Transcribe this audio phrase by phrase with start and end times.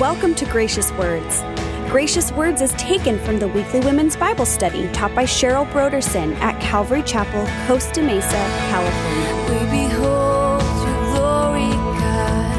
[0.00, 1.42] Welcome to Gracious Words.
[1.90, 6.58] Gracious Words is taken from the weekly women's Bible study taught by Cheryl Brodersen at
[6.62, 8.30] Calvary Chapel, Costa Mesa,
[8.70, 9.34] California.
[9.50, 11.68] We behold your glory,
[12.00, 12.58] God,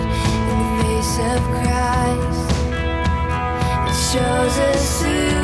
[0.51, 2.49] in the face of Christ.
[3.89, 5.40] It shows us who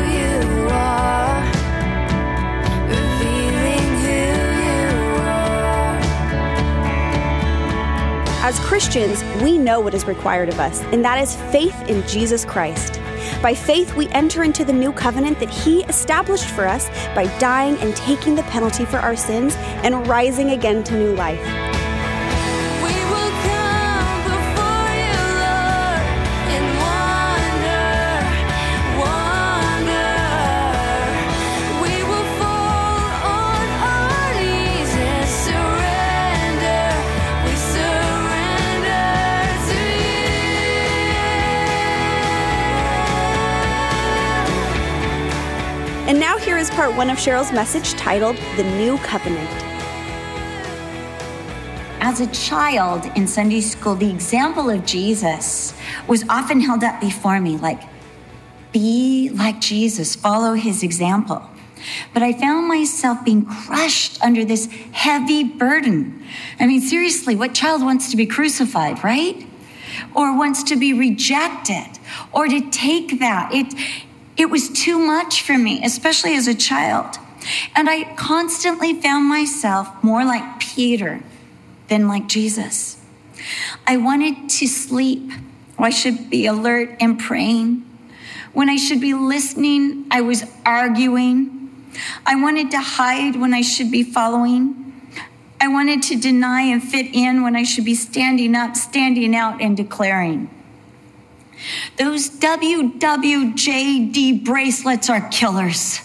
[8.47, 12.45] As Christians, we know what is required of us, and that is faith in Jesus
[12.45, 12.97] Christ.
[13.41, 17.75] By faith, we enter into the new covenant that He established for us by dying
[17.79, 21.76] and taking the penalty for our sins and rising again to new life.
[46.67, 49.49] Is part one of Cheryl's message titled The New Covenant.
[52.01, 55.73] As a child in Sunday school, the example of Jesus
[56.07, 57.81] was often held up before me like,
[58.71, 61.47] be like Jesus, follow his example.
[62.13, 66.23] But I found myself being crushed under this heavy burden.
[66.59, 69.45] I mean, seriously, what child wants to be crucified, right?
[70.15, 71.99] Or wants to be rejected
[72.33, 73.53] or to take that?
[73.53, 73.73] It,
[74.37, 77.17] it was too much for me, especially as a child.
[77.75, 81.21] And I constantly found myself more like Peter
[81.87, 82.97] than like Jesus.
[83.85, 85.31] I wanted to sleep.
[85.79, 87.83] I should be alert and praying.
[88.53, 91.53] When I should be listening, I was arguing.
[92.25, 94.83] I wanted to hide when I should be following.
[95.59, 99.61] I wanted to deny and fit in when I should be standing up, standing out,
[99.61, 100.49] and declaring.
[101.97, 106.01] Those WWJD bracelets are killers.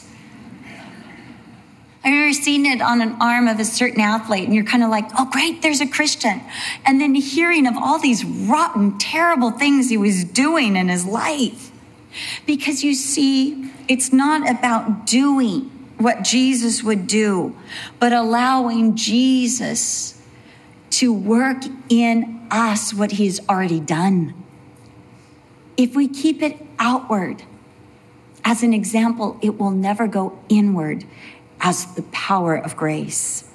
[2.05, 4.91] I've remember seeing it on an arm of a certain athlete, and you're kind of
[4.91, 6.41] like, oh, great, there's a Christian.
[6.85, 11.71] And then hearing of all these rotten, terrible things he was doing in his life.
[12.45, 17.57] Because you see, it's not about doing what Jesus would do,
[18.01, 20.21] but allowing Jesus
[20.91, 24.42] to work in us what he's already done.
[25.77, 27.43] If we keep it outward
[28.45, 31.05] as an example, it will never go inward
[31.61, 33.49] as the power of grace.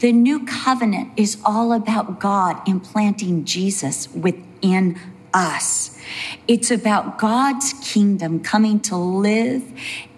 [0.00, 5.00] The new covenant is all about God implanting Jesus within
[5.32, 5.98] us.
[6.46, 9.64] It's about God's kingdom coming to live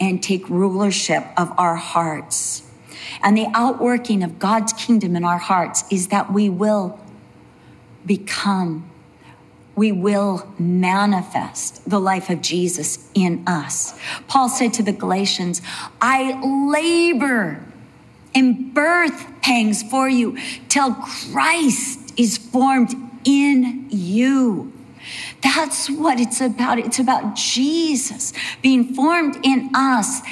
[0.01, 2.63] and take rulership of our hearts.
[3.23, 7.01] And the outworking of God's kingdom in our hearts is that we will
[8.07, 8.88] become,
[9.79, 13.99] we will manifest the life of Jesus in us.
[14.27, 15.63] Paul said to the Galatians,
[16.01, 16.41] I
[16.73, 17.65] labor
[18.35, 20.37] in birth pangs for you
[20.69, 22.93] till Christ is formed
[23.25, 24.73] in you.
[25.45, 26.81] That's what it's about.
[26.81, 30.23] It's about Jesus being formed in us.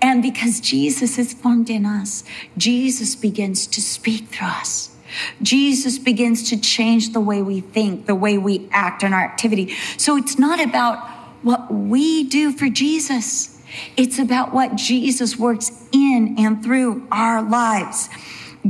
[0.00, 2.24] And because Jesus is formed in us,
[2.56, 4.95] Jesus begins to speak through us.
[5.42, 9.74] Jesus begins to change the way we think, the way we act in our activity.
[9.96, 11.08] So it's not about
[11.42, 13.60] what we do for Jesus.
[13.96, 18.08] It's about what Jesus works in and through our lives.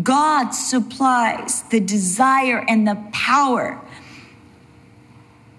[0.03, 3.81] God supplies the desire and the power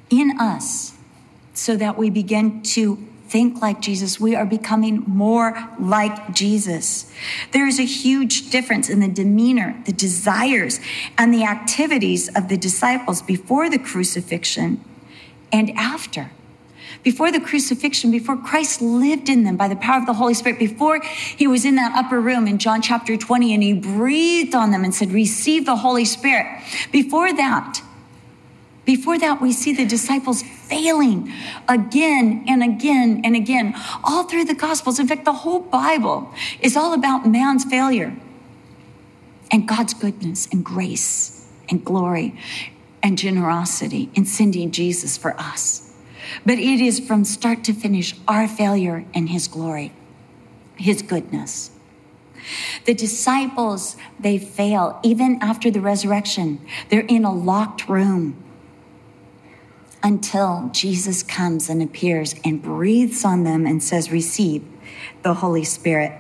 [0.10, 0.94] in us
[1.54, 4.20] so that we begin to think like Jesus.
[4.20, 7.12] We are becoming more like Jesus.
[7.52, 10.80] There is a huge difference in the demeanor, the desires,
[11.18, 14.84] and the activities of the disciples before the crucifixion
[15.52, 16.32] and after.
[17.04, 20.60] Before the crucifixion, before Christ lived in them by the power of the Holy Spirit,
[20.60, 24.72] before he was in that upper room in John chapter 20 and he breathed on
[24.72, 26.62] them and said, Receive the Holy Spirit.
[26.92, 27.82] Before that,
[28.86, 31.32] before that, we see the disciples failing
[31.68, 35.00] again and again and again, all through the Gospels.
[35.00, 38.16] In fact, the whole Bible is all about man's failure
[39.52, 42.40] and God's goodness and grace and glory
[43.02, 45.94] and generosity in sending Jesus for us.
[46.46, 49.94] But it is from start to finish our failure and His glory,
[50.76, 51.72] His goodness.
[52.86, 56.66] The disciples, they fail even after the resurrection.
[56.90, 58.42] They're in a locked room
[60.08, 64.64] until Jesus comes and appears and breathes on them and says, Receive
[65.22, 66.14] the Holy Spirit.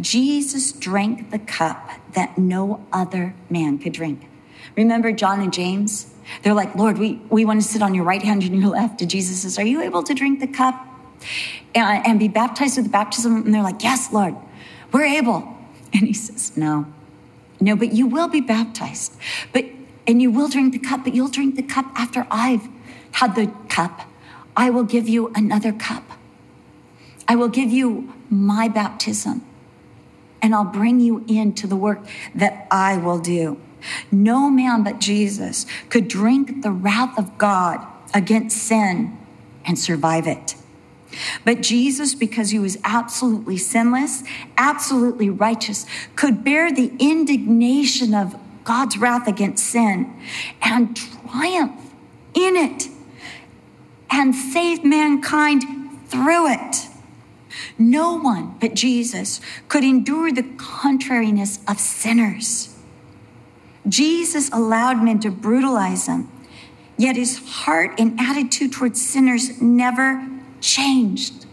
[0.00, 4.26] Jesus drank the cup that no other man could drink.
[4.74, 6.14] Remember John and James?
[6.42, 9.02] They're like, Lord, we, we want to sit on your right hand and your left.
[9.02, 10.82] And Jesus says, Are you able to drink the cup
[11.74, 13.36] and, and be baptized with the baptism?
[13.36, 14.34] And they're like, Yes, Lord,
[14.92, 15.56] we're able.
[15.92, 16.86] And he says, No,
[17.60, 19.12] no, but you will be baptized.
[19.52, 19.66] But
[20.06, 22.66] and you will drink the cup, but you'll drink the cup after I've
[23.12, 24.02] had the cup.
[24.56, 26.04] I will give you another cup.
[27.26, 29.44] I will give you my baptism.
[30.40, 32.00] And I'll bring you into the work
[32.34, 33.60] that I will do.
[34.10, 39.16] No man but Jesus could drink the wrath of God against sin
[39.64, 40.54] and survive it.
[41.44, 44.22] But Jesus, because he was absolutely sinless,
[44.56, 50.14] absolutely righteous, could bear the indignation of God's wrath against sin
[50.62, 51.80] and triumph
[52.34, 52.88] in it
[54.10, 55.62] and save mankind
[56.06, 56.88] through it.
[57.78, 62.74] No one but Jesus could endure the contrariness of sinners.
[63.88, 66.30] Jesus allowed men to brutalize him,
[66.96, 70.28] yet his heart and attitude towards sinners never
[70.60, 71.46] changed.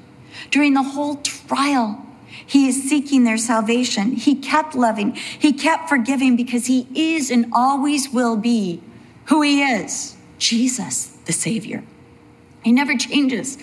[0.52, 2.06] During the whole trial,
[2.46, 4.12] he is seeking their salvation.
[4.12, 8.82] He kept loving, he kept forgiving because he is and always will be
[9.26, 11.84] who he is Jesus, the Savior.
[12.66, 13.60] He never changes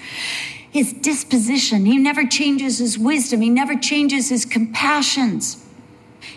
[0.71, 5.67] his disposition, he never changes his wisdom, he never changes his compassions.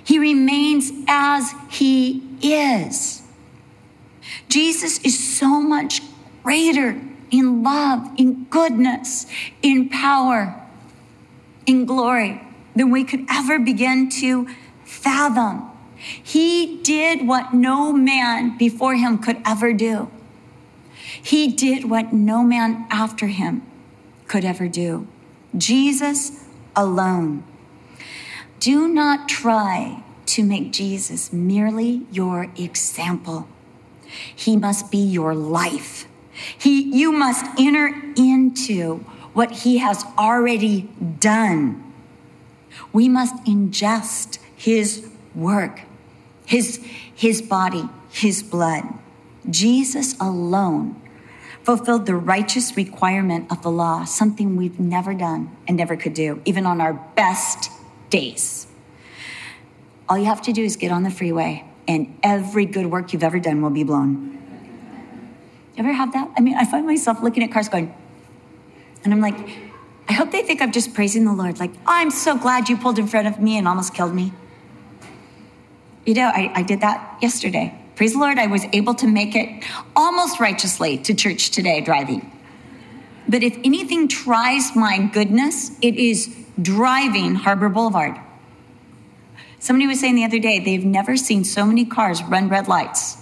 [0.03, 3.21] He remains as he is.
[4.49, 6.01] Jesus is so much
[6.41, 9.27] greater in love, in goodness,
[9.61, 10.59] in power,
[11.67, 12.41] in glory
[12.75, 14.47] than we could ever begin to
[14.85, 15.69] fathom.
[15.97, 20.09] He did what no man before him could ever do.
[21.21, 23.63] He did what no man after him
[24.27, 25.07] could ever do.
[25.57, 26.43] Jesus
[26.75, 27.43] alone.
[28.59, 33.47] Do not try to make Jesus merely your example.
[34.35, 36.07] He must be your life.
[36.57, 37.87] He, you must enter
[38.17, 38.97] into
[39.33, 40.89] what he has already
[41.19, 41.93] done.
[42.91, 45.81] We must ingest his work,
[46.45, 46.83] his,
[47.13, 48.83] his body, his blood.
[49.49, 51.01] Jesus alone
[51.65, 56.39] fulfilled the righteous requirement of the law, something we've never done and never could do,
[56.45, 57.71] even on our best
[58.11, 58.67] days.
[60.07, 63.23] All you have to do is get on the freeway, and every good work you've
[63.23, 64.31] ever done will be blown.
[65.75, 66.31] You Ever have that?
[66.37, 67.93] I mean, I find myself looking at cars going,
[69.03, 69.35] and I'm like,
[70.07, 71.59] I hope they think I'm just praising the Lord.
[71.59, 74.31] Like, I'm so glad you pulled in front of me and almost killed me.
[76.05, 77.73] You know, I, I did that yesterday.
[77.95, 79.63] Praise the Lord, I was able to make it
[79.95, 82.31] almost righteously to church today driving.
[83.27, 88.19] But if anything tries my goodness, it is driving Harbor Boulevard.
[89.59, 93.17] Somebody was saying the other day they've never seen so many cars run red lights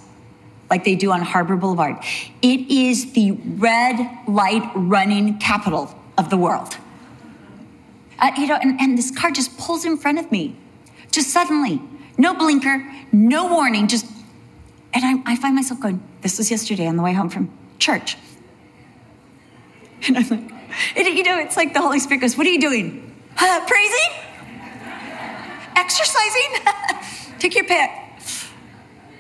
[0.70, 1.98] like they do on Harbor Boulevard.
[2.42, 6.78] It is the red light running capital of the world.
[8.20, 10.56] Uh, you know, and, and this car just pulls in front of me,
[11.12, 11.82] just suddenly,
[12.18, 14.06] no blinker, no warning, just,
[14.94, 18.18] and I, I find myself going, this was yesterday on the way home from church.
[20.08, 20.52] And I'm like,
[20.96, 23.16] you know, it's like the Holy Spirit goes, what are you doing?
[23.38, 24.10] Uh, praising?
[25.76, 27.38] Exercising?
[27.40, 27.90] Take your pick.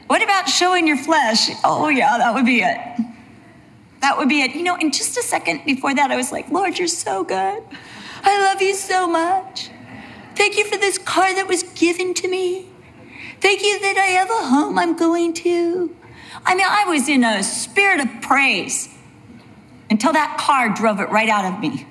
[0.08, 1.50] What about showing your flesh?
[1.64, 3.06] Oh, yeah, that would be it.
[4.02, 4.54] That would be it.
[4.54, 7.64] You know, in just a second before that, I was like, Lord, you're so good.
[8.24, 9.70] I love you so much.
[10.36, 12.68] Thank you for this car that was given to me.
[13.44, 15.94] Thank you that I have a home I'm going to.
[16.46, 18.88] I mean, I was in a spirit of praise
[19.90, 21.86] until that car drove it right out of me.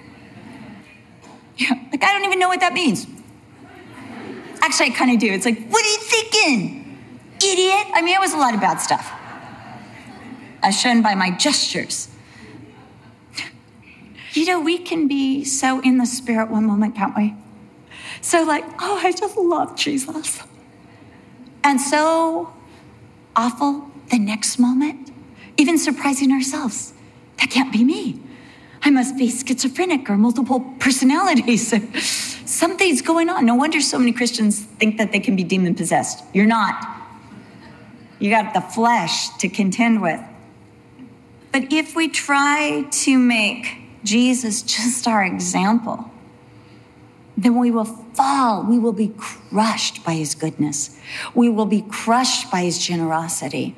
[1.59, 3.07] Yeah, like, I don't even know what that means.
[4.63, 5.31] Actually, I kind of do.
[5.31, 6.99] It's like, what are you thinking,
[7.37, 7.87] idiot?
[7.93, 9.13] I mean, it was a lot of bad stuff,
[10.63, 12.09] as shown by my gestures.
[14.33, 17.35] You know, we can be so in the spirit one moment, can't we?
[18.23, 20.41] So, like, oh, I just love Jesus.
[21.65, 22.53] And so
[23.37, 25.11] awful the next moment,
[25.57, 26.93] even surprising ourselves.
[27.39, 28.21] That can't be me.
[28.83, 31.73] I must be schizophrenic or multiple personalities.
[32.45, 33.47] Something's going on.
[33.47, 36.25] No wonder so many Christians think that they can be demon possessed.
[36.35, 37.01] You're not.
[38.19, 40.21] You got the flesh to contend with.
[41.53, 43.67] But if we try to make
[44.05, 46.12] Jesus just our example,
[47.37, 48.63] then we will fall.
[48.63, 50.99] We will be crushed by his goodness.
[51.35, 53.75] We will be crushed by his generosity.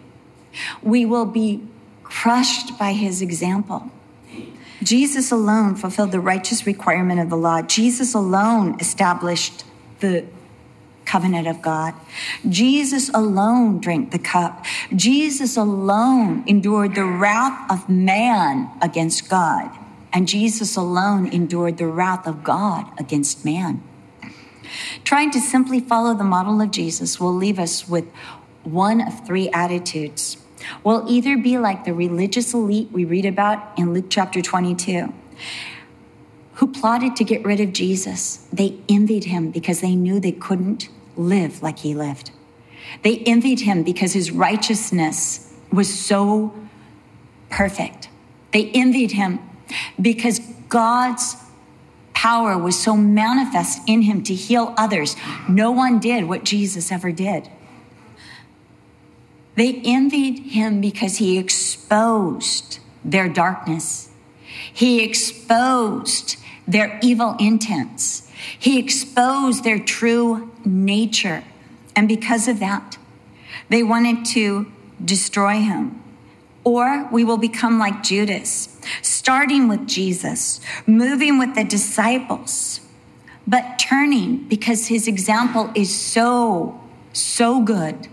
[0.83, 1.67] We will be
[2.03, 3.91] crushed by his example.
[4.83, 7.63] Jesus alone fulfilled the righteous requirement of the law.
[7.63, 9.65] Jesus alone established
[10.01, 10.27] the
[11.05, 11.95] covenant of God.
[12.49, 14.65] Jesus alone drank the cup.
[14.95, 19.71] Jesus alone endured the wrath of man against God.
[20.15, 23.83] And Jesus alone endured the wrath of God against man.
[25.03, 28.07] Trying to simply follow the model of Jesus will leave us with
[28.63, 30.39] one of three attitudes.
[30.83, 35.13] We'll either be like the religious elite we read about in Luke chapter 22
[36.55, 38.47] who plotted to get rid of Jesus.
[38.53, 42.31] They envied him because they knew they couldn't live like he lived.
[43.03, 46.55] They envied him because his righteousness was so
[47.51, 48.09] perfect.
[48.53, 49.41] They envied him
[50.01, 51.37] because God's
[52.13, 55.17] power was so manifest in him to heal others.
[55.49, 57.51] No one did what Jesus ever did.
[59.57, 64.11] They envied him because he exposed their darkness.
[64.73, 68.29] He exposed their evil intents.
[68.59, 71.45] He exposed their true nature.
[71.95, 72.99] And because of that,
[73.69, 74.73] they wanted to
[75.05, 76.03] destroy him.
[76.65, 82.81] Or we will become like Judas, starting with Jesus, moving with the disciples,
[83.47, 86.81] but turning because his example is so,
[87.13, 88.09] so good,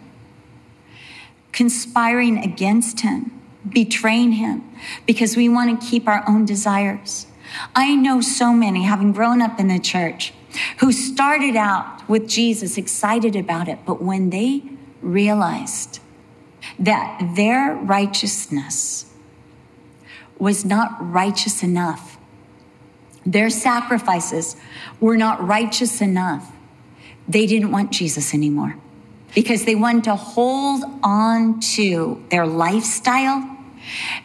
[1.53, 3.31] conspiring against him,
[3.69, 4.69] betraying him
[5.05, 7.27] because we want to keep our own desires.
[7.73, 10.33] I know so many, having grown up in the church,
[10.79, 14.63] who started out with Jesus excited about it, but when they
[15.01, 16.00] realized
[16.81, 19.05] that their righteousness
[20.37, 22.17] was not righteous enough,
[23.25, 24.55] their sacrifices
[24.99, 26.51] were not righteous enough,
[27.27, 28.75] they didn't want Jesus anymore
[29.35, 33.57] because they wanted to hold on to their lifestyle.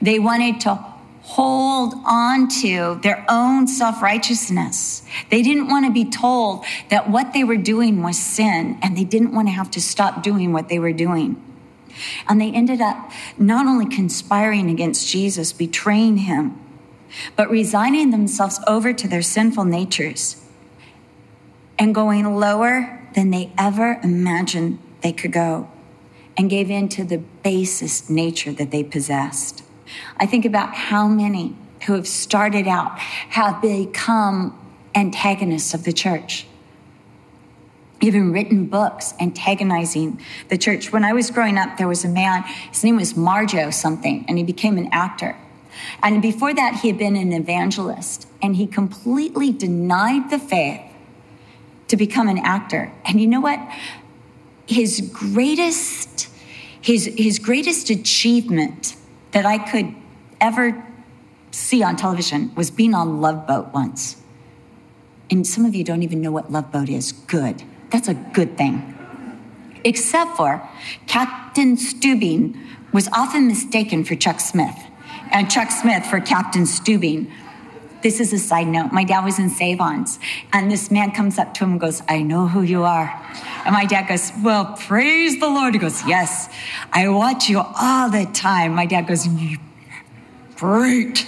[0.00, 0.74] They wanted to
[1.22, 5.02] hold on to their own self righteousness.
[5.30, 9.04] They didn't want to be told that what they were doing was sin, and they
[9.04, 11.42] didn't want to have to stop doing what they were doing.
[12.28, 16.58] And they ended up not only conspiring against Jesus, betraying him,
[17.36, 20.44] but resigning themselves over to their sinful natures
[21.78, 25.68] and going lower than they ever imagined they could go
[26.36, 29.62] and gave in to the basest nature that they possessed.
[30.18, 34.58] I think about how many who have started out have become
[34.94, 36.46] antagonists of the church.
[38.00, 40.92] Even written books antagonizing the church.
[40.92, 44.36] When I was growing up, there was a man, his name was Marjoe something, and
[44.36, 45.36] he became an actor.
[46.02, 50.80] And before that, he had been an evangelist, and he completely denied the faith
[51.88, 52.92] to become an actor.
[53.04, 53.60] And you know what?
[54.66, 56.28] His greatest,
[56.80, 58.96] his, his greatest achievement
[59.32, 59.94] that I could
[60.40, 60.84] ever
[61.50, 64.16] see on television was being on Love Boat once.
[65.30, 67.12] And some of you don't even know what Love Boat is.
[67.12, 67.62] Good.
[67.90, 68.92] That's a good thing.
[69.84, 70.68] Except for
[71.06, 72.56] Captain Stubing
[72.92, 74.76] was often mistaken for Chuck Smith,
[75.30, 77.30] and Chuck Smith for Captain Stubing.
[78.02, 78.92] This is a side note.
[78.92, 80.18] My dad was in Sav-Ons,
[80.52, 83.08] and this man comes up to him and goes, I know who you are.
[83.64, 85.74] And my dad goes, Well, praise the Lord.
[85.74, 86.48] He goes, Yes,
[86.92, 88.74] I watch you all the time.
[88.74, 89.26] My dad goes,
[90.56, 91.26] Great.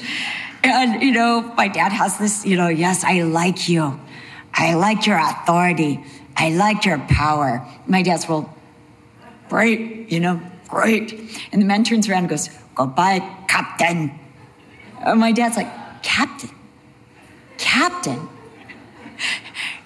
[0.64, 3.98] And, you know, my dad has this, you know, yes, I like you.
[4.52, 6.04] I like your authority.
[6.38, 7.66] I liked your power.
[7.86, 8.54] My dad's, well,
[9.48, 11.12] great, you know, great.
[11.52, 13.18] And the man turns around and goes, Goodbye,
[13.48, 14.16] Captain.
[15.00, 16.50] And my dad's like, Captain?
[17.56, 18.28] Captain?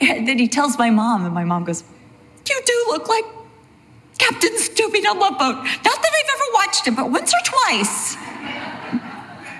[0.01, 1.85] And then he tells my mom, and my mom goes,
[2.47, 3.25] You do look like
[4.19, 5.57] Captain Stubing on Love Boat.
[5.57, 8.17] Not that I've ever watched it, but once or twice.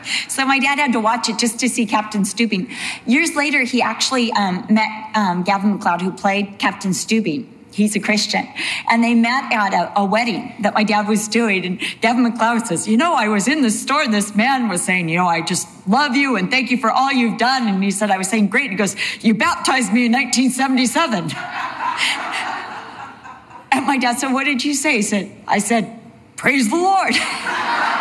[0.29, 2.71] So my dad had to watch it just to see Captain Stubing.
[3.07, 7.53] Years later, he actually um, met um, Gavin MacLeod, who played Captain Stubing.
[7.75, 8.47] He's a Christian.
[8.91, 11.65] And they met at a, a, wedding that my dad was doing.
[11.65, 14.83] And Gavin MacLeod says, You know, I was in the store and this man was
[14.83, 17.69] saying, You know, I just love you and thank you for all you've done.
[17.69, 18.71] And he said, I was saying, Great.
[18.71, 21.25] And He goes, You baptized me in 1977.
[23.73, 24.97] and my dad said, What did you say?
[24.97, 25.99] He said, I said,
[26.37, 27.15] Praise the Lord.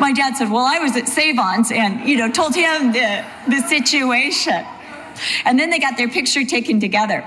[0.00, 3.60] my dad said, Well, I was at Sav-Ons and, you know, told him the, the
[3.68, 4.64] situation.
[5.44, 7.20] And then they got their picture taken together,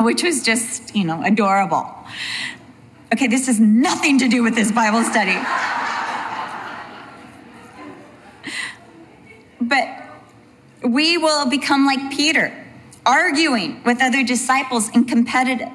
[0.00, 1.86] which was just, you know, adorable.
[3.12, 5.38] Okay, this has nothing to do with this Bible study.
[9.60, 9.88] But
[10.82, 12.52] we will become like Peter,
[13.04, 15.68] arguing with other disciples and competitive,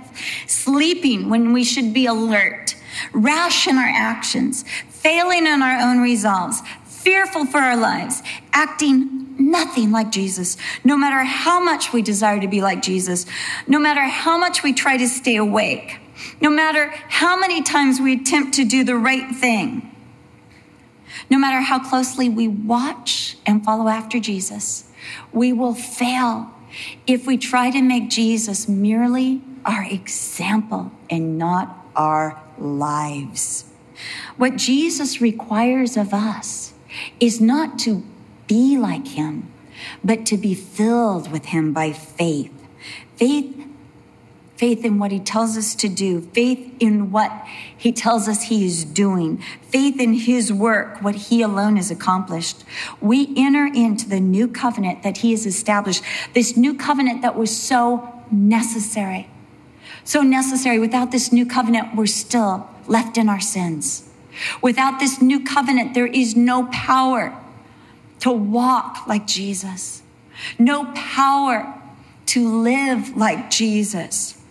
[0.48, 2.76] sleeping when we should be alert,
[3.14, 4.66] rash in our actions,
[5.06, 10.58] failing in our own resolves, fearful for our lives, acting nothing like Jesus.
[10.84, 13.28] No matter how much we desire to be like Jesus,
[13.68, 16.00] no matter how much we try to stay awake,
[16.42, 19.96] no matter how many times we attempt to do the right thing,
[21.30, 24.90] no matter how closely we watch and follow after Jesus,
[25.32, 26.52] we will fail
[27.06, 33.66] if we try to make Jesus merely our example and not our lives.
[34.38, 36.74] What Jesus requires of us
[37.20, 38.04] is not to
[38.48, 39.52] be like him,
[40.04, 42.52] but to be filled with him by faith.
[43.16, 43.66] Faith
[44.58, 47.32] faith in what he tells us to do, faith in what
[47.78, 49.38] he tells us he is doing,
[49.70, 52.64] faith in his work, what he alone has accomplished.
[53.02, 57.56] We enter into the new covenant that he has established, this new covenant that was
[57.56, 59.30] so necessary.
[60.04, 60.80] So necessary.
[60.80, 64.10] Without this new covenant, we're still left in our sins.
[64.62, 67.38] Without this new covenant, there is no power
[68.20, 70.02] to walk like Jesus,
[70.60, 71.74] no power
[72.28, 74.42] to live like Jesus.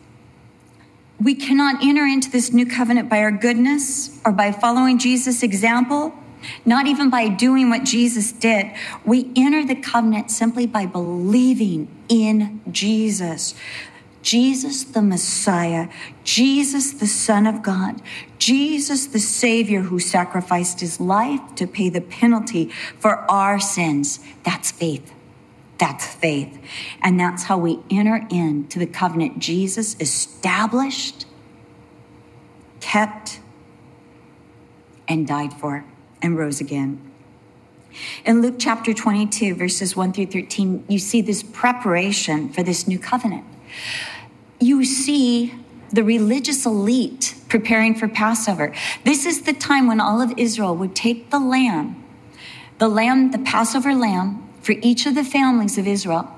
[1.21, 6.14] We cannot enter into this new covenant by our goodness or by following Jesus' example,
[6.67, 8.71] not even by doing what Jesus did.
[9.05, 13.55] We enter the covenant simply by believing in Jesus.
[14.25, 15.88] Jesus the Messiah,
[16.25, 18.00] Jesus the Son of God,
[18.38, 24.21] Jesus the Savior who sacrificed his life to pay the penalty for our sins.
[24.43, 25.12] That's faith.
[25.76, 26.59] That's faith.
[27.02, 31.26] And that's how we enter into the covenant Jesus established,
[32.81, 33.40] kept,
[35.07, 35.85] and died for,
[36.23, 36.99] and rose again.
[38.25, 42.99] In Luke chapter 22, verses 1 through 13, you see this preparation for this new
[42.99, 43.45] covenant.
[44.64, 45.52] You see
[45.92, 48.75] the religious elite preparing for Passover.
[49.04, 52.02] This is the time when all of Israel would take the lamb,
[52.78, 56.30] the lamb, the Passover lamb, for each of the families of Israel.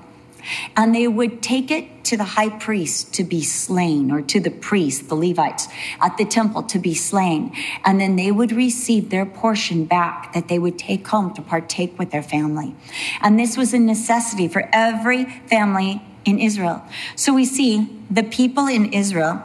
[0.75, 4.51] And they would take it to the high priest to be slain, or to the
[4.51, 5.69] priests, the Levites,
[6.01, 7.55] at the temple to be slain.
[7.85, 11.97] And then they would receive their portion back that they would take home to partake
[11.97, 12.75] with their family.
[13.21, 16.83] And this was a necessity for every family in Israel.
[17.15, 19.43] So we see the people in Israel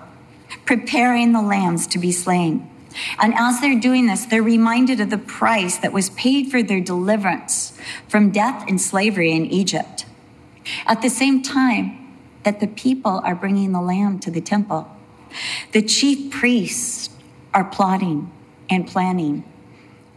[0.67, 2.69] preparing the lambs to be slain.
[3.19, 6.81] And as they're doing this, they're reminded of the price that was paid for their
[6.81, 10.05] deliverance from death and slavery in Egypt.
[10.87, 14.95] At the same time that the people are bringing the lamb to the temple,
[15.73, 17.11] the chief priests
[17.55, 18.31] are plotting
[18.69, 19.45] and planning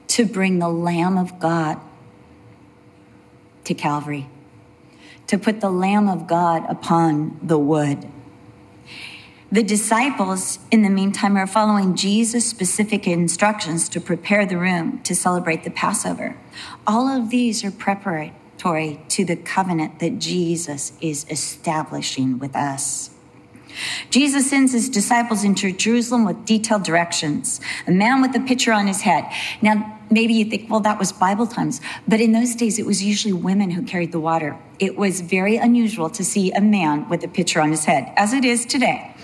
[0.08, 1.80] to bring the Lamb of God
[3.66, 4.30] to Calvary,
[5.28, 8.08] to put the Lamb of God upon the wood.
[9.52, 15.16] The disciples, in the meantime, are following Jesus' specific instructions to prepare the room to
[15.16, 16.36] celebrate the Passover.
[16.86, 23.12] All of these are preparatory to the covenant that Jesus is establishing with us.
[24.10, 27.60] Jesus sends his disciples into Jerusalem with detailed directions.
[27.88, 29.26] A man with a pitcher on his head.
[29.62, 31.82] Now, maybe you think, well, that was Bible times.
[32.08, 34.58] But in those days, it was usually women who carried the water.
[34.80, 38.34] It was very unusual to see a man with a pitcher on his head, as
[38.34, 39.16] it is today.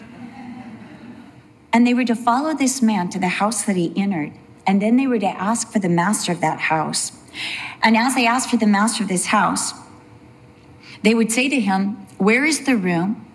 [1.73, 4.33] And they were to follow this man to the house that he entered.
[4.67, 7.11] And then they were to ask for the master of that house.
[7.81, 9.73] And as they asked for the master of this house,
[11.03, 13.25] they would say to him, Where is the room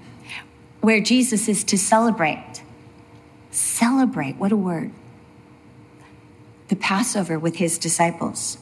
[0.81, 2.63] where Jesus is to celebrate?
[3.51, 4.93] Celebrate, what a word.
[6.69, 8.59] The Passover with his disciples.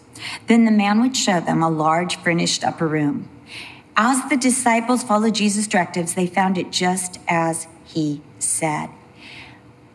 [0.47, 3.29] Then the man would show them a large furnished upper room.
[3.97, 8.91] As the disciples followed Jesus' directives, they found it just as he said.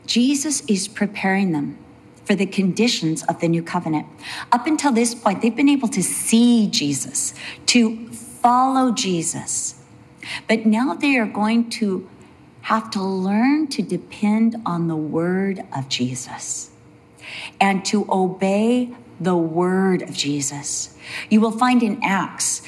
[0.06, 1.78] Jesus is preparing them
[2.24, 4.08] for the conditions of the new covenant.
[4.52, 7.34] Up until this point, they've been able to see Jesus,
[7.68, 9.76] to follow Jesus.
[10.48, 12.10] But now they are going to
[12.62, 16.72] have to learn to depend on the word of Jesus
[17.60, 18.90] and to obey
[19.20, 20.96] the word of Jesus.
[21.30, 22.62] You will find in Acts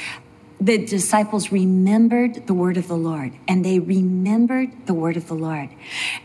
[0.62, 5.34] the disciples remembered the word of the Lord and they remembered the word of the
[5.34, 5.70] Lord.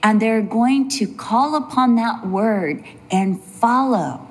[0.03, 4.29] And they're going to call upon that word and follow,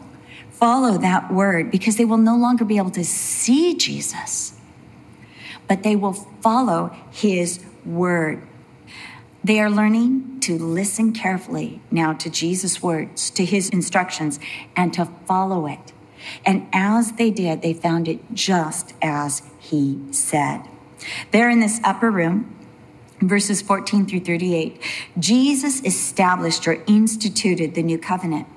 [0.52, 4.60] follow that word because they will no longer be able to see Jesus,
[5.68, 8.44] but they will follow his word.
[9.46, 14.40] They are learning to listen carefully now to Jesus' words, to his instructions,
[14.76, 15.94] and to follow it.
[16.44, 20.64] And as they did, they found it just as he said.
[21.30, 22.56] There in this upper room,
[23.22, 24.82] verses 14 through 38,
[25.20, 28.48] Jesus established or instituted the new covenant.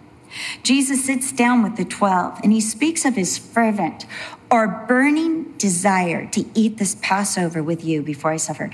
[0.63, 4.07] Jesus sits down with the 12 and he speaks of his fervent
[4.51, 8.71] or burning desire to eat this Passover with you before I suffer.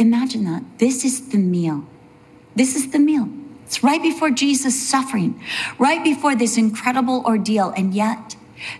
[0.00, 0.62] Imagine that.
[0.78, 1.84] This is the meal.
[2.56, 3.28] This is the meal.
[3.66, 5.38] It's right before Jesus' suffering,
[5.78, 7.74] right before this incredible ordeal.
[7.76, 8.34] And yet,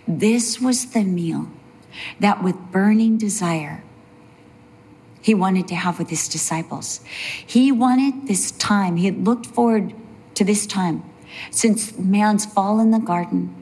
[0.07, 1.47] this was the meal
[2.19, 3.83] that with burning desire,
[5.21, 7.01] he wanted to have with his disciples.
[7.45, 9.93] He wanted this time, he had looked forward
[10.33, 11.03] to this time
[11.51, 13.53] since man's fall in the garden,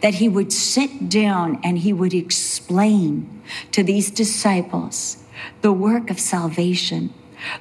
[0.00, 5.23] that he would sit down and he would explain to these disciples
[5.60, 7.12] the work of salvation,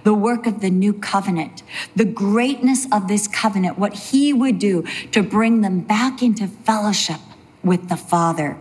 [0.04, 1.64] the work of the new covenant,
[1.96, 7.20] the greatness of this covenant, what he would do to bring them back into fellowship
[7.64, 8.58] with the Father.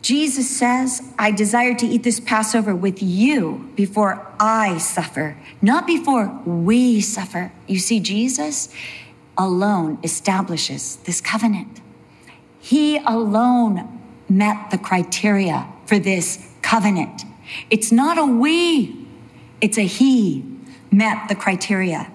[0.00, 6.28] Jesus says, I desire to eat this Passover with you before I suffer, not before
[6.46, 7.52] we suffer.
[7.66, 8.72] You see, Jesus
[9.36, 11.80] alone establishes this covenant.
[12.60, 17.24] He alone met the criteria for this covenant.
[17.70, 19.06] It's not a we,
[19.60, 20.44] it's a he
[20.90, 22.10] met the criteria.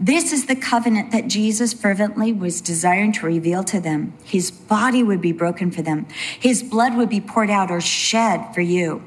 [0.00, 4.14] This is the covenant that Jesus fervently was desiring to reveal to them.
[4.24, 6.06] His body would be broken for them.
[6.38, 9.02] His blood would be poured out or shed for you.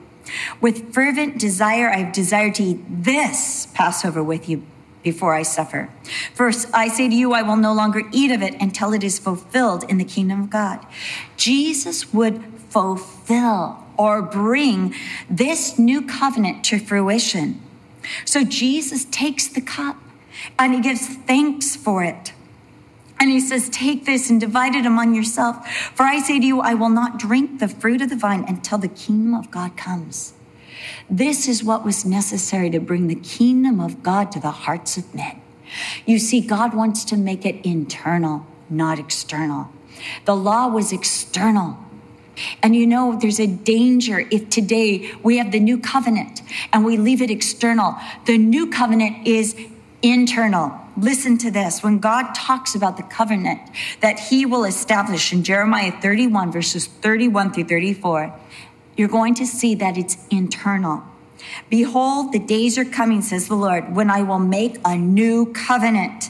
[0.60, 4.64] With fervent desire, I have desired to eat this Passover with you
[5.02, 5.90] before I suffer.
[6.34, 9.18] First, I say to you, I will no longer eat of it until it is
[9.18, 10.86] fulfilled in the kingdom of God.
[11.38, 14.94] Jesus would fulfill or bring
[15.30, 17.62] this new covenant to fruition.
[18.26, 19.98] So Jesus takes the cup
[20.58, 22.34] and he gives thanks for it.
[23.20, 25.68] And he says, Take this and divide it among yourself.
[25.94, 28.80] For I say to you, I will not drink the fruit of the vine until
[28.80, 30.34] the kingdom of God comes.
[31.08, 35.14] This is what was necessary to bring the kingdom of God to the hearts of
[35.14, 35.40] men.
[36.06, 39.70] You see, God wants to make it internal, not external.
[40.26, 41.78] The law was external.
[42.62, 46.98] And you know, there's a danger if today we have the new covenant and we
[46.98, 47.96] leave it external.
[48.26, 49.56] The new covenant is
[50.02, 50.78] internal.
[50.98, 51.84] Listen to this.
[51.84, 53.62] When God talks about the covenant
[54.02, 58.34] that he will establish in Jeremiah 31, verses 31 through 34,
[58.98, 61.04] you're going to see that it's internal.
[61.70, 66.30] Behold, the days are coming, says the Lord, when I will make a new covenant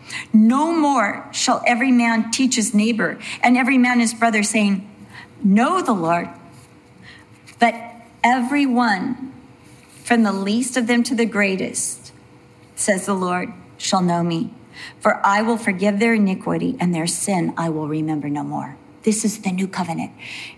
[0.33, 4.87] No more shall every man teach his neighbor and every man his brother, saying,
[5.43, 6.29] Know the Lord.
[7.59, 7.75] But
[8.23, 9.33] everyone,
[10.03, 12.11] from the least of them to the greatest,
[12.75, 14.53] says the Lord, shall know me.
[14.99, 18.77] For I will forgive their iniquity and their sin I will remember no more.
[19.03, 20.11] This is the new covenant.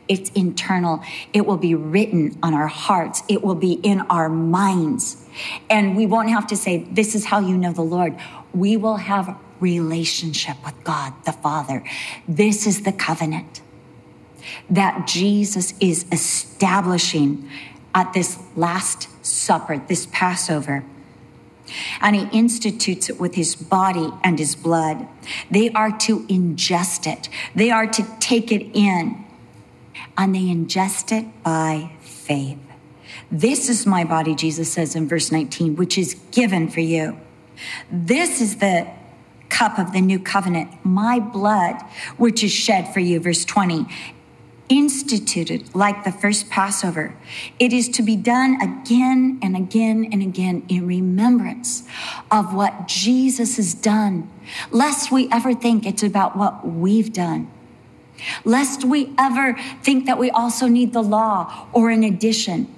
[0.07, 1.01] It's internal.
[1.31, 3.23] It will be written on our hearts.
[3.29, 5.25] It will be in our minds.
[5.69, 8.17] And we won't have to say, this is how you know the Lord.
[8.53, 11.83] We will have relationship with God, the Father.
[12.27, 13.61] This is the covenant
[14.69, 17.49] that Jesus is establishing
[17.95, 20.83] at this last supper, this Passover
[22.01, 25.07] and he institutes it with his body and his blood.
[25.49, 29.25] They are to ingest it, they are to take it in,
[30.17, 32.59] and they ingest it by faith.
[33.31, 37.17] This is my body, Jesus says in verse 19, which is given for you.
[37.91, 38.87] This is the
[39.53, 41.79] cup of the new covenant, my blood,
[42.17, 43.85] which is shed for you, verse 20
[44.69, 47.15] instituted like the first Passover.
[47.59, 51.83] It is to be done again and again and again in remembrance
[52.31, 54.31] of what Jesus has done,
[54.71, 57.51] lest we ever think it's about what we've done.
[58.45, 62.73] Lest we ever think that we also need the law or an addition.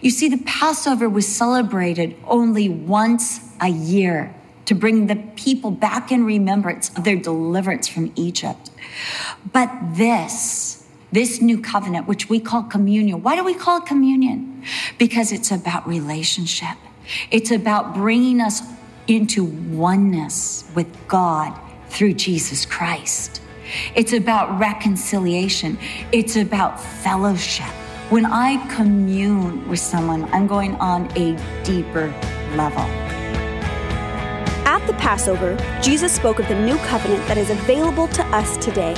[0.00, 4.34] You see, the Passover was celebrated only once a year
[4.66, 8.70] to bring the people back in remembrance of their deliverance from Egypt.
[9.52, 13.22] But this, this new covenant, which we call communion.
[13.22, 14.64] Why do we call it communion?
[14.98, 16.76] Because it's about relationship.
[17.30, 18.62] It's about bringing us
[19.06, 23.40] into oneness with God through Jesus Christ.
[23.94, 25.78] It's about reconciliation.
[26.12, 27.72] It's about fellowship.
[28.10, 32.08] When I commune with someone, I'm going on a deeper
[32.54, 33.15] level.
[34.66, 38.94] At the Passover, Jesus spoke of the new covenant that is available to us today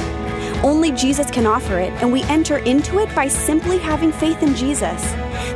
[0.64, 4.54] Only Jesus can offer it, and we enter into it by simply having faith in
[4.54, 5.02] Jesus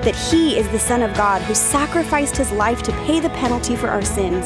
[0.04, 3.74] that He is the Son of God who sacrificed His life to pay the penalty
[3.74, 4.44] for our sins.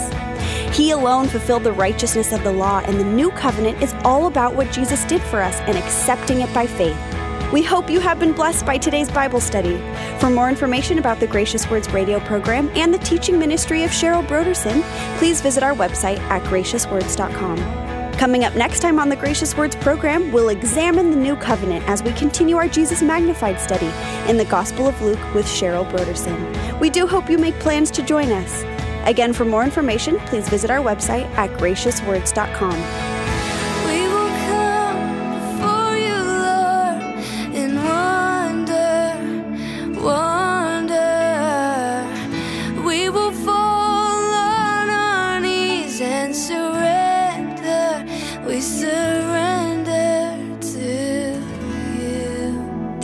[0.74, 4.54] He alone fulfilled the righteousness of the law, and the new covenant is all about
[4.54, 7.15] what Jesus did for us and accepting it by faith.
[7.56, 9.78] We hope you have been blessed by today's Bible study.
[10.20, 14.22] For more information about the Gracious Words radio program and the teaching ministry of Cheryl
[14.26, 14.82] Brodersen,
[15.16, 17.56] please visit our website at graciouswords.com.
[18.18, 22.02] Coming up next time on the Gracious Words program, we'll examine the new covenant as
[22.02, 23.90] we continue our Jesus Magnified study
[24.28, 26.78] in the Gospel of Luke with Cheryl Brodersen.
[26.78, 28.64] We do hope you make plans to join us.
[29.08, 33.05] Again, for more information, please visit our website at graciouswords.com.